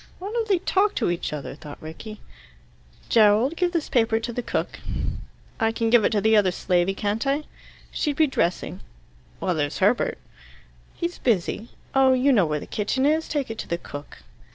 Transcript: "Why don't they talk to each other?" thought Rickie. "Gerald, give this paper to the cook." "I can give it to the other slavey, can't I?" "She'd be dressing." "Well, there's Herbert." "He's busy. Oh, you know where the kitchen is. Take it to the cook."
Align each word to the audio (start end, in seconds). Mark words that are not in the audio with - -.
"Why 0.17 0.31
don't 0.31 0.47
they 0.47 0.57
talk 0.57 0.95
to 0.95 1.11
each 1.11 1.31
other?" 1.31 1.53
thought 1.53 1.79
Rickie. 1.79 2.21
"Gerald, 3.07 3.55
give 3.55 3.71
this 3.71 3.87
paper 3.87 4.19
to 4.21 4.33
the 4.33 4.41
cook." 4.41 4.79
"I 5.59 5.71
can 5.71 5.91
give 5.91 6.03
it 6.03 6.09
to 6.13 6.21
the 6.21 6.35
other 6.35 6.49
slavey, 6.49 6.95
can't 6.95 7.27
I?" 7.27 7.43
"She'd 7.91 8.15
be 8.15 8.25
dressing." 8.25 8.79
"Well, 9.39 9.53
there's 9.53 9.77
Herbert." 9.77 10.17
"He's 10.95 11.19
busy. 11.19 11.69
Oh, 11.93 12.13
you 12.13 12.33
know 12.33 12.47
where 12.47 12.59
the 12.59 12.65
kitchen 12.65 13.05
is. 13.05 13.27
Take 13.27 13.51
it 13.51 13.59
to 13.59 13.67
the 13.67 13.77
cook." 13.77 14.23